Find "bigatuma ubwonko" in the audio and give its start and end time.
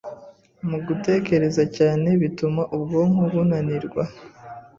2.21-3.23